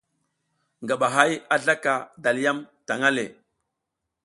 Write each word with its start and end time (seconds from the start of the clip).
Ngaba 0.83 1.07
hay 1.15 1.31
a 1.53 1.55
zlaka 1.63 1.95
dalyam 2.23 2.57
tang 2.87 3.03
le. 3.15 3.25